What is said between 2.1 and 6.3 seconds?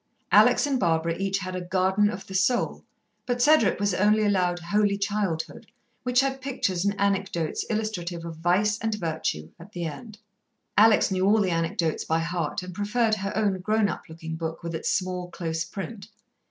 the Soul, but Cedric was only allowed Holy Childhood which